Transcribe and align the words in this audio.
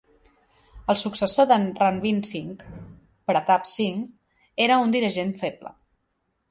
El 0.93 0.97
successor 1.01 1.47
de 1.51 1.57
Ranbir 1.65 2.13
Singh, 2.31 2.65
Pratap 3.33 3.71
Singh, 3.75 4.05
era 4.69 4.81
un 4.87 4.99
dirigent 4.99 5.41
feble. 5.45 5.79